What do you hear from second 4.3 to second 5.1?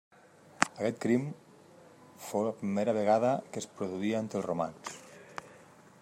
els romans.